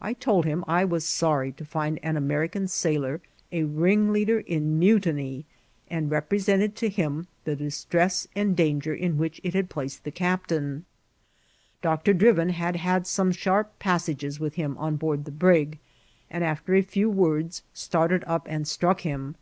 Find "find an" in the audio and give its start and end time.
1.66-2.16